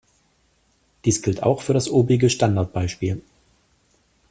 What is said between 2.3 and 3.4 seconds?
Standardbeispiel.